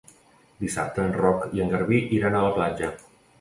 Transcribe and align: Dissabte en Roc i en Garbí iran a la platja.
Dissabte 0.61 1.03
en 1.09 1.13
Roc 1.17 1.45
i 1.59 1.63
en 1.67 1.69
Garbí 1.75 2.01
iran 2.21 2.39
a 2.39 2.41
la 2.47 2.51
platja. 2.57 2.91